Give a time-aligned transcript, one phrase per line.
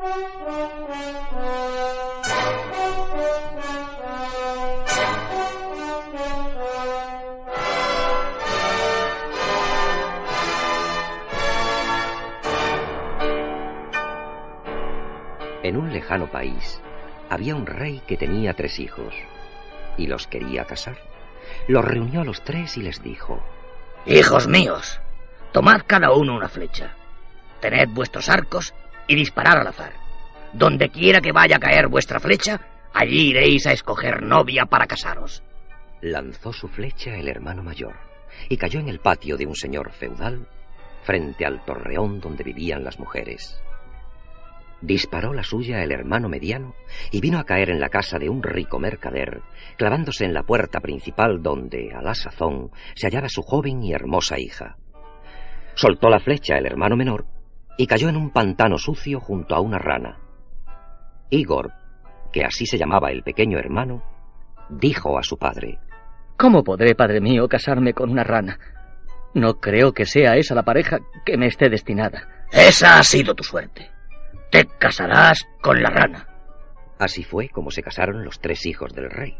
[0.00, 0.06] En
[15.76, 16.80] un lejano país
[17.28, 19.12] había un rey que tenía tres hijos
[19.96, 20.98] y los quería casar.
[21.66, 23.42] Los reunió a los tres y les dijo,
[24.06, 25.00] Hijos míos,
[25.50, 26.94] tomad cada uno una flecha,
[27.60, 28.74] tened vuestros arcos
[29.08, 29.92] y disparad al azar.
[30.52, 32.60] Donde quiera que vaya a caer vuestra flecha,
[32.94, 35.42] allí iréis a escoger novia para casaros.
[36.00, 37.96] Lanzó su flecha el hermano mayor
[38.48, 40.46] y cayó en el patio de un señor feudal
[41.02, 43.60] frente al torreón donde vivían las mujeres.
[44.80, 46.74] Disparó la suya el hermano mediano
[47.10, 49.40] y vino a caer en la casa de un rico mercader,
[49.76, 54.38] clavándose en la puerta principal donde, a la sazón, se hallaba su joven y hermosa
[54.38, 54.76] hija.
[55.74, 57.26] Soltó la flecha el hermano menor
[57.78, 60.18] y cayó en un pantano sucio junto a una rana.
[61.30, 61.72] Igor,
[62.32, 64.02] que así se llamaba el pequeño hermano,
[64.68, 65.78] dijo a su padre,
[66.36, 68.58] ¿Cómo podré, padre mío, casarme con una rana?
[69.32, 72.46] No creo que sea esa la pareja que me esté destinada.
[72.52, 73.90] Esa ha sido tu suerte.
[74.50, 76.28] Te casarás con la rana.
[76.98, 79.36] Así fue como se casaron los tres hijos del rey.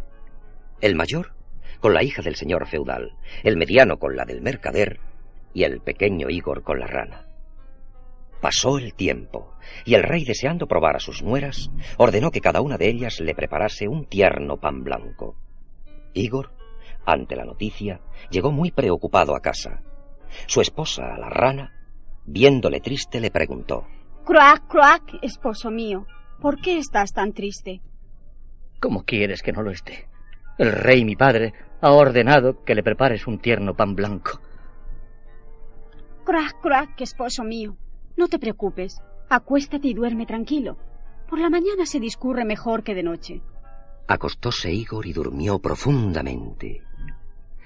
[0.80, 1.32] El mayor
[1.80, 5.00] con la hija del señor feudal, el mediano con la del mercader
[5.54, 7.27] y el pequeño Igor con la rana.
[8.40, 12.78] Pasó el tiempo, y el rey, deseando probar a sus nueras, ordenó que cada una
[12.78, 15.34] de ellas le preparase un tierno pan blanco.
[16.14, 16.52] Igor,
[17.04, 18.00] ante la noticia,
[18.30, 19.82] llegó muy preocupado a casa.
[20.46, 21.72] Su esposa, la rana,
[22.26, 23.86] viéndole triste, le preguntó
[24.24, 26.06] Croac, croac, esposo mío,
[26.40, 27.80] ¿por qué estás tan triste?
[28.80, 30.06] ¿Cómo quieres que no lo esté?
[30.58, 34.40] El rey, mi padre, ha ordenado que le prepares un tierno pan blanco.
[36.24, 37.76] Croac, croac, esposo mío,
[38.18, 39.00] no te preocupes.
[39.30, 40.76] Acuéstate y duerme tranquilo.
[41.28, 43.42] Por la mañana se discurre mejor que de noche.
[44.06, 46.82] Acostóse Igor y durmió profundamente.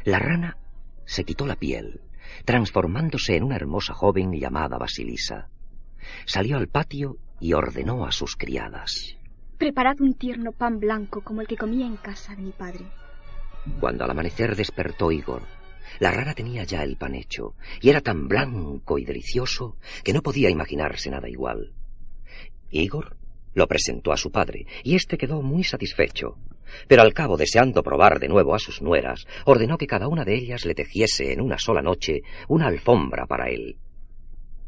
[0.04, 0.58] La rana
[1.04, 2.00] se quitó la piel,
[2.44, 5.48] transformándose en una hermosa joven llamada Basilisa.
[6.26, 9.16] Salió al patio y ordenó a sus criadas.
[9.58, 12.84] Preparad un tierno pan blanco como el que comía en casa de mi padre.
[13.78, 15.42] Cuando al amanecer despertó Igor,
[15.98, 20.22] la rana tenía ya el pan hecho, y era tan blanco y delicioso que no
[20.22, 21.72] podía imaginarse nada igual.
[22.70, 23.16] Igor
[23.54, 26.38] lo presentó a su padre, y éste quedó muy satisfecho.
[26.88, 30.34] Pero al cabo, deseando probar de nuevo a sus nueras, ordenó que cada una de
[30.34, 33.76] ellas le tejiese en una sola noche una alfombra para él.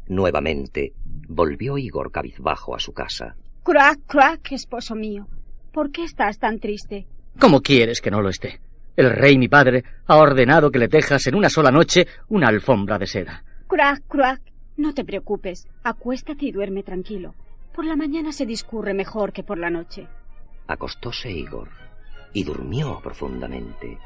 [0.07, 0.93] Nuevamente
[1.27, 3.35] volvió Igor cabizbajo a su casa.
[3.63, 5.27] Crac, crac, esposo mío.
[5.73, 7.07] ¿Por qué estás tan triste?
[7.39, 8.59] ¿Cómo quieres que no lo esté?
[8.95, 12.97] El rey, mi padre, ha ordenado que le tejas en una sola noche una alfombra
[12.97, 13.43] de seda.
[13.67, 14.41] Crac, crac.
[14.77, 15.67] No te preocupes.
[15.83, 17.33] Acuéstate y duerme tranquilo.
[17.73, 20.07] Por la mañana se discurre mejor que por la noche.
[20.67, 21.69] Acostóse Igor
[22.33, 23.97] y durmió profundamente.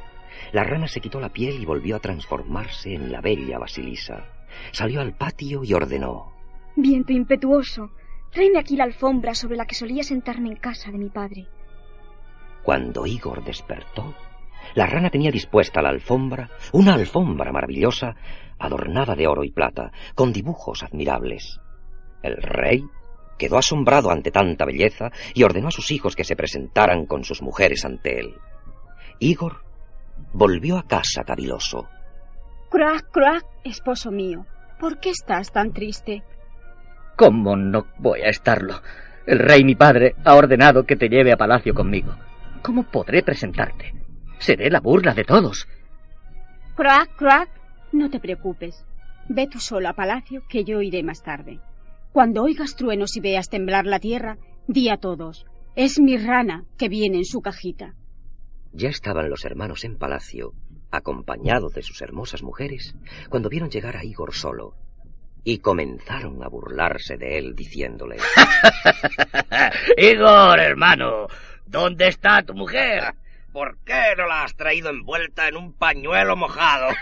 [0.53, 4.25] La rana se quitó la piel y volvió a transformarse en la bella Basilisa.
[4.71, 6.31] Salió al patio y ordenó.
[6.75, 7.91] Viento impetuoso,
[8.31, 11.47] tráeme aquí la alfombra sobre la que solía sentarme en casa de mi padre.
[12.63, 14.13] Cuando Igor despertó,
[14.75, 18.15] la rana tenía dispuesta la alfombra, una alfombra maravillosa,
[18.57, 21.59] adornada de oro y plata, con dibujos admirables.
[22.21, 22.83] El rey
[23.37, 27.41] quedó asombrado ante tanta belleza y ordenó a sus hijos que se presentaran con sus
[27.41, 28.35] mujeres ante él.
[29.19, 29.63] Igor
[30.33, 31.87] volvió a casa caviloso.
[32.69, 34.45] Crac, crac, esposo mío.
[34.79, 36.23] ¿Por qué estás tan triste?
[37.15, 38.81] ¿Cómo no voy a estarlo?
[39.25, 42.15] El rey, mi padre, ha ordenado que te lleve a palacio conmigo.
[42.61, 43.98] ¿Cómo podré presentarte?
[44.39, 45.67] Seré la burla de todos.
[46.75, 47.49] Crac, crac,
[47.91, 48.85] no te preocupes.
[49.27, 51.59] Ve tú solo a palacio, que yo iré más tarde.
[52.11, 55.45] Cuando oigas truenos y veas temblar la tierra, di a todos,
[55.75, 57.93] es mi rana que viene en su cajita.
[58.71, 60.53] Ya estaban los hermanos en palacio,
[60.91, 62.95] acompañados de sus hermosas mujeres,
[63.29, 64.75] cuando vieron llegar a Igor solo,
[65.43, 68.17] y comenzaron a burlarse de él, diciéndole
[69.97, 71.27] Igor, hermano,
[71.65, 73.13] ¿dónde está tu mujer?
[73.59, 76.95] ¿Por qué no la has traído envuelta en un pañuelo mojado?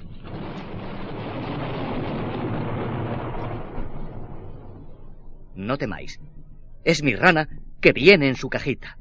[5.54, 6.20] No temáis.
[6.84, 7.48] Es mi rana
[7.80, 8.98] que viene en su cajita.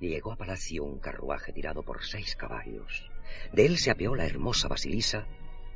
[0.00, 3.10] Llegó a palacio un carruaje tirado por seis caballos.
[3.52, 5.26] De él se apeó la hermosa Basilisa,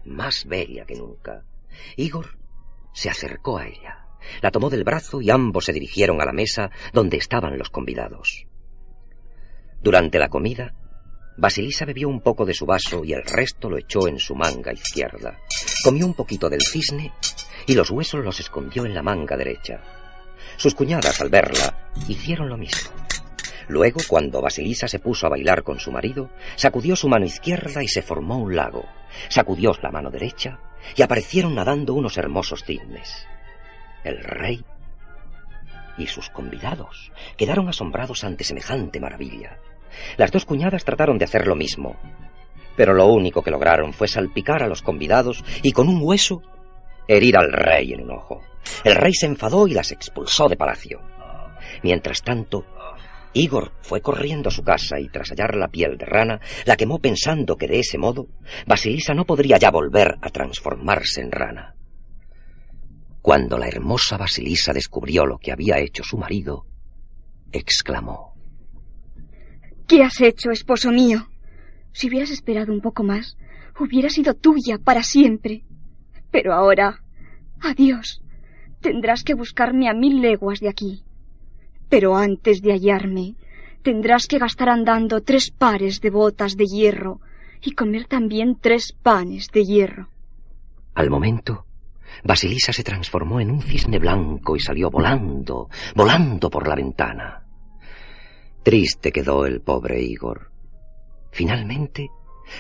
[0.07, 1.45] más bella que nunca.
[1.99, 2.39] Igor
[2.95, 4.07] se acercó a ella,
[4.41, 8.47] la tomó del brazo y ambos se dirigieron a la mesa donde estaban los convidados.
[9.83, 10.75] Durante la comida,
[11.41, 14.75] Basilisa bebió un poco de su vaso y el resto lo echó en su manga
[14.75, 15.39] izquierda.
[15.83, 17.15] Comió un poquito del cisne
[17.67, 19.81] y los huesos los escondió en la manga derecha.
[20.59, 22.91] Sus cuñadas, al verla, hicieron lo mismo.
[23.69, 27.89] Luego, cuando Basilisa se puso a bailar con su marido, sacudió su mano izquierda y
[27.89, 28.85] se formó un lago.
[29.31, 30.61] Sacudió la mano derecha
[30.95, 33.27] y aparecieron nadando unos hermosos cisnes.
[34.05, 34.63] El rey
[35.97, 39.59] y sus convidados quedaron asombrados ante semejante maravilla.
[40.17, 41.97] Las dos cuñadas trataron de hacer lo mismo,
[42.77, 46.43] pero lo único que lograron fue salpicar a los convidados y con un hueso
[47.07, 48.43] herir al rey en un ojo.
[48.85, 51.01] El rey se enfadó y las expulsó de palacio.
[51.83, 52.65] Mientras tanto,
[53.33, 56.99] Igor fue corriendo a su casa y tras hallar la piel de rana, la quemó
[56.99, 58.27] pensando que de ese modo
[58.67, 61.75] Basilisa no podría ya volver a transformarse en rana.
[63.23, 66.67] Cuando la hermosa Basilisa descubrió lo que había hecho su marido,
[67.53, 68.30] exclamó
[69.91, 71.27] ¿Qué has hecho, esposo mío?
[71.91, 73.37] Si hubieras esperado un poco más,
[73.77, 75.65] hubiera sido tuya para siempre.
[76.31, 77.03] Pero ahora,
[77.61, 78.23] adiós.
[78.81, 81.03] Tendrás que buscarme a mil leguas de aquí.
[81.89, 83.35] Pero antes de hallarme,
[83.83, 87.21] tendrás que gastar andando tres pares de botas de hierro
[87.61, 90.09] y comer también tres panes de hierro.
[90.95, 91.67] Al momento,
[92.23, 97.50] Basilisa se transformó en un cisne blanco y salió volando, volando por la ventana.
[98.62, 100.51] Triste quedó el pobre Igor.
[101.31, 102.09] Finalmente,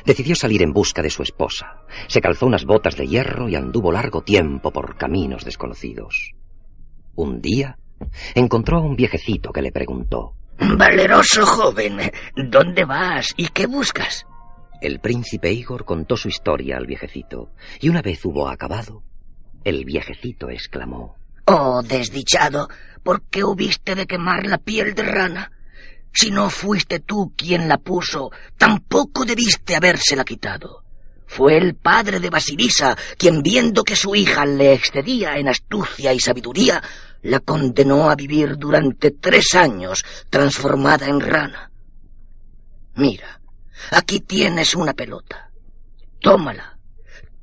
[0.04, 1.82] decidió salir en busca de su esposa.
[2.06, 6.32] Se calzó unas botas de hierro y anduvo largo tiempo por caminos desconocidos.
[7.16, 7.76] Un día,
[8.34, 11.98] encontró a un viejecito que le preguntó Valeroso joven,
[12.36, 14.26] ¿dónde vas y qué buscas?
[14.80, 17.50] El príncipe Igor contó su historia al viejecito,
[17.80, 19.02] y una vez hubo acabado,
[19.64, 21.16] el viejecito exclamó
[21.46, 22.68] Oh, desdichado,
[23.02, 25.50] ¿por qué hubiste de quemar la piel de rana?
[26.12, 30.84] Si no fuiste tú quien la puso, tampoco debiste habérsela quitado.
[31.26, 36.18] Fue el padre de Basilisa quien, viendo que su hija le excedía en astucia y
[36.18, 36.82] sabiduría,
[37.22, 41.70] la condenó a vivir durante tres años transformada en rana.
[42.96, 43.40] Mira,
[43.92, 45.50] aquí tienes una pelota.
[46.20, 46.76] Tómala,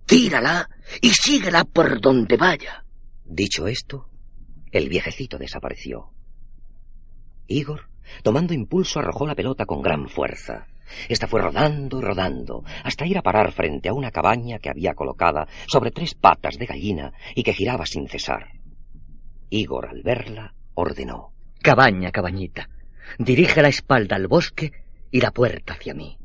[0.06, 0.69] tírala
[1.02, 2.84] y síguela por donde vaya.
[3.24, 4.10] Dicho esto,
[4.72, 6.12] el viejecito desapareció.
[7.48, 7.88] Igor
[8.24, 10.68] Tomando impulso arrojó la pelota con gran fuerza.
[11.09, 14.94] Esta fue rodando y rodando hasta ir a parar frente a una cabaña que había
[14.94, 18.51] colocada sobre tres patas de gallina y que giraba sin cesar.
[19.50, 21.33] Igor, al verla, ordenó.
[21.62, 22.69] Cabaña, cabañita,
[23.18, 24.71] dirige la espalda al bosque
[25.12, 26.18] y la puerta hacia mí.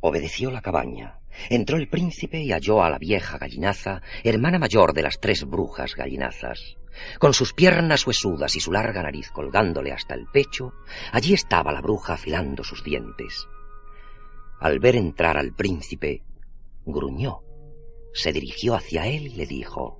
[0.00, 1.18] Obedeció la cabaña.
[1.48, 5.94] Entró el príncipe y halló a la vieja gallinaza, hermana mayor de las tres brujas
[5.94, 6.76] gallinazas.
[7.18, 10.72] Con sus piernas huesudas y su larga nariz colgándole hasta el pecho,
[11.10, 13.46] allí estaba la bruja afilando sus dientes.
[14.60, 16.22] Al ver entrar al príncipe,
[16.84, 17.40] gruñó,
[18.12, 19.98] se dirigió hacia él y le dijo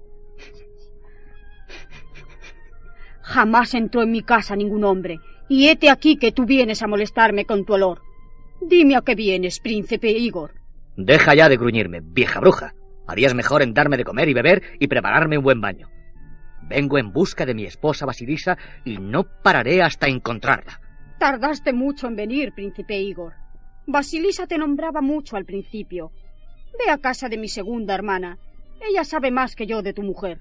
[3.23, 7.47] Jamás entró en mi casa ningún hombre, y hete aquí que tú vienes a molestarme
[7.47, 8.03] con tu olor.
[8.61, 10.62] Dime a qué vienes, príncipe Igor.
[10.97, 12.75] Deja ya de gruñirme, vieja bruja.
[13.07, 15.89] Harías mejor en darme de comer y beber y prepararme un buen baño.
[16.63, 20.81] Vengo en busca de mi esposa Basilisa y no pararé hasta encontrarla.
[21.19, 23.35] Tardaste mucho en venir, príncipe Igor.
[23.87, 26.13] Basilisa te nombraba mucho al principio.
[26.79, 28.39] Ve a casa de mi segunda hermana.
[28.81, 30.41] Ella sabe más que yo de tu mujer.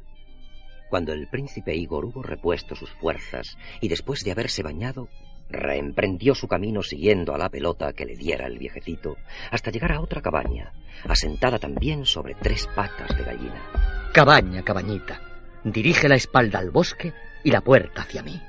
[0.89, 5.07] Cuando el príncipe Igor hubo repuesto sus fuerzas y después de haberse bañado,
[5.51, 9.17] reemprendió su camino siguiendo a la pelota que le diera el viejecito
[9.51, 10.71] hasta llegar a otra cabaña,
[11.07, 14.09] asentada también sobre tres patas de gallina.
[14.13, 15.21] Cabaña, cabañita,
[15.63, 18.41] dirige la espalda al bosque y la puerta hacia mí.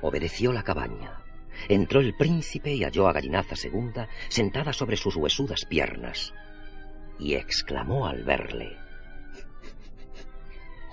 [0.00, 1.22] Obedeció la cabaña.
[1.68, 6.32] Entró el príncipe y halló a Gallinaza segunda sentada sobre sus huesudas piernas.
[7.18, 8.76] Y exclamó al verle.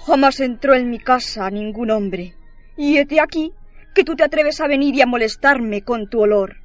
[0.05, 2.33] Jamás entró en mi casa ningún hombre.
[2.77, 3.53] Y hete aquí
[3.95, 6.57] que tú te atreves a venir y a molestarme con tu olor.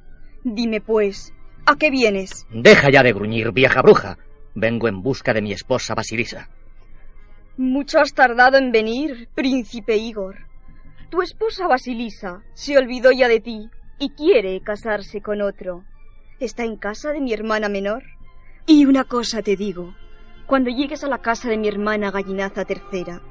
[0.43, 1.33] Dime, pues,
[1.65, 2.45] ¿a qué vienes?
[2.51, 4.17] Deja ya de gruñir, vieja bruja.
[4.53, 6.49] Vengo en busca de mi esposa Basilisa.
[7.55, 10.45] Mucho has tardado en venir, príncipe Igor.
[11.09, 15.85] Tu esposa Basilisa se olvidó ya de ti y quiere casarse con otro.
[16.39, 18.03] Está en casa de mi hermana menor.
[18.65, 19.95] Y una cosa te digo.
[20.47, 23.21] Cuando llegues a la casa de mi hermana Gallinaza tercera,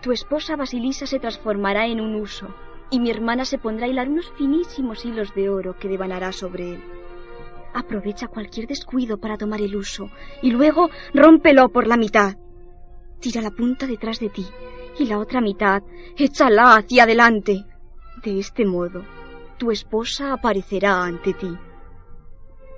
[0.00, 2.54] tu esposa Basilisa se transformará en un uso
[2.90, 6.74] y mi hermana se pondrá a hilar unos finísimos hilos de oro que devanará sobre
[6.74, 6.84] él.
[7.74, 10.10] Aprovecha cualquier descuido para tomar el uso
[10.42, 12.36] y luego rómpelo por la mitad.
[13.20, 14.46] Tira la punta detrás de ti
[14.98, 15.82] y la otra mitad
[16.16, 17.64] échala hacia adelante.
[18.24, 19.04] De este modo,
[19.58, 21.56] tu esposa aparecerá ante ti.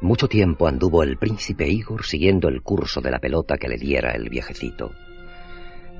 [0.02, 4.12] Mucho tiempo anduvo el príncipe Igor siguiendo el curso de la pelota que le diera
[4.12, 4.90] el viejecito.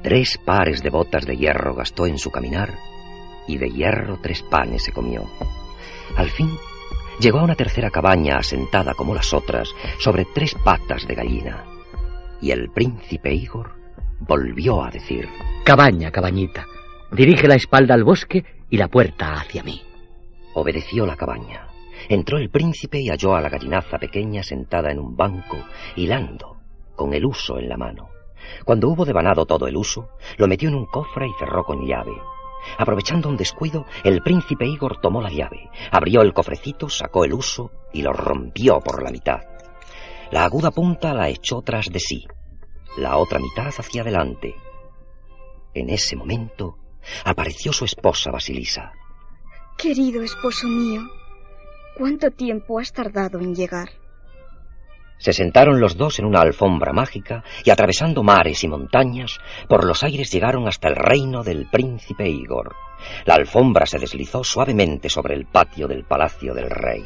[0.02, 2.74] Tres pares de botas de hierro gastó en su caminar
[3.50, 5.24] y de hierro tres panes se comió.
[6.16, 6.56] Al fin
[7.18, 11.64] llegó a una tercera cabaña asentada como las otras sobre tres patas de gallina.
[12.40, 13.72] Y el príncipe Igor
[14.20, 15.28] volvió a decir
[15.64, 16.66] Cabaña, cabañita,
[17.10, 19.82] dirige la espalda al bosque y la puerta hacia mí.
[20.54, 21.66] Obedeció la cabaña.
[22.08, 25.58] Entró el príncipe y halló a la gallinaza pequeña sentada en un banco,
[25.96, 26.56] hilando,
[26.96, 28.08] con el uso en la mano.
[28.64, 32.12] Cuando hubo devanado todo el uso, lo metió en un cofre y cerró con llave.
[32.78, 37.70] Aprovechando un descuido, el príncipe Igor tomó la llave, abrió el cofrecito, sacó el uso
[37.92, 39.40] y lo rompió por la mitad.
[40.30, 42.26] La aguda punta la echó tras de sí,
[42.96, 44.54] la otra mitad hacia adelante.
[45.74, 46.78] En ese momento
[47.24, 48.92] apareció su esposa Basilisa.
[49.76, 51.02] Querido esposo mío,
[51.96, 53.99] ¿cuánto tiempo has tardado en llegar?
[55.20, 60.02] Se sentaron los dos en una alfombra mágica y atravesando mares y montañas, por los
[60.02, 62.74] aires llegaron hasta el reino del príncipe Igor.
[63.26, 67.04] La alfombra se deslizó suavemente sobre el patio del palacio del rey.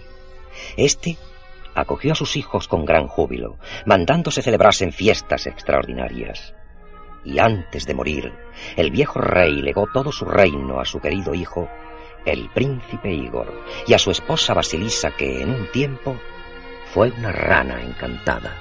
[0.77, 1.17] Este
[1.75, 6.55] acogió a sus hijos con gran júbilo, mandando se celebrasen fiestas extraordinarias.
[7.25, 8.33] Y antes de morir,
[8.77, 11.69] el viejo rey legó todo su reino a su querido hijo,
[12.25, 13.53] el príncipe Igor,
[13.89, 16.17] y a su esposa Basilisa, que en un tiempo
[16.95, 18.57] fue una rana encantada.